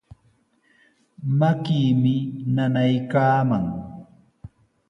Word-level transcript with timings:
Makiimi 1.39 2.15
nanaykaaman. 2.55 3.65